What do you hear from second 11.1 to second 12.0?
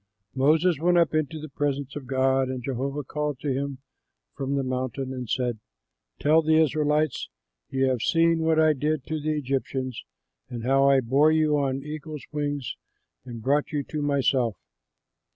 you on